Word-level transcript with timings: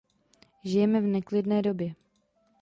Žijeme 0.65 1.01
v 1.01 1.07
neklidné 1.07 1.61
době. 1.61 1.95